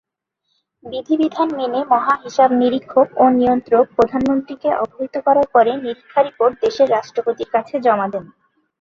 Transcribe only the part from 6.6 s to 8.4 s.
দেশের রাষ্ট্রপতির কাছে জমা দেন।